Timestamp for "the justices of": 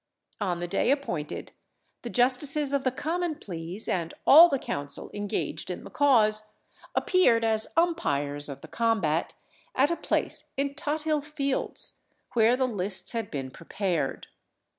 2.01-2.83